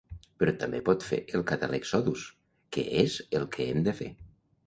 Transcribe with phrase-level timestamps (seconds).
[0.43, 2.25] Però també pot fer el ‘Catalexodus’,
[2.77, 4.09] que és el que hem de fer.